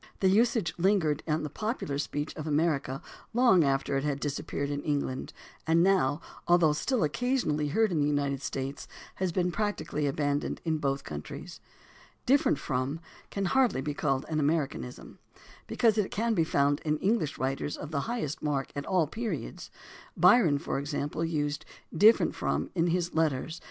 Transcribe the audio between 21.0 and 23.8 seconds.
used "different from" in his letters (Prothero edition, vol. IV, p.